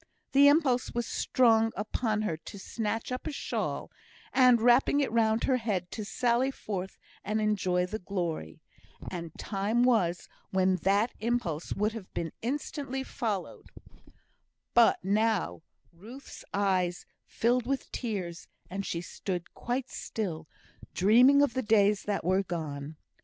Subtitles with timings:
[0.31, 3.91] The impulse was strong upon her to snatch up a shawl,
[4.33, 8.61] and wrapping it round her head, to sally forth and enjoy the glory;
[9.11, 13.67] and time was when that impulse would have been instantly followed;
[14.73, 15.61] but now,
[15.93, 20.47] Ruth's eyes filled with tears, and she stood quite still,
[20.95, 22.95] dreaming of the days that were gone.